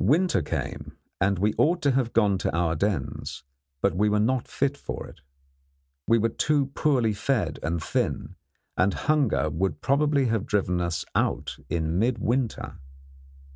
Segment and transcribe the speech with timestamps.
[0.00, 3.44] Winter came, and we ought to have gone to our dens,
[3.80, 5.20] but we were not fit for it.
[6.08, 8.34] We were too poorly fed and thin,
[8.76, 12.80] and hunger would probably have driven us out in midwinter.